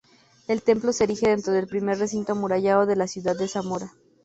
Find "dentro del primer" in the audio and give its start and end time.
1.29-1.99